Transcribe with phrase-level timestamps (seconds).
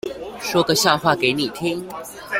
[0.41, 1.87] 說個笑話給你聽